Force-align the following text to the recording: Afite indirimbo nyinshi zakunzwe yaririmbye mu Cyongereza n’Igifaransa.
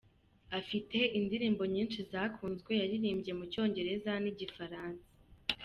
Afite 0.59 0.97
indirimbo 1.19 1.63
nyinshi 1.73 1.99
zakunzwe 2.11 2.71
yaririmbye 2.81 3.31
mu 3.39 3.45
Cyongereza 3.51 4.11
n’Igifaransa. 4.23 5.07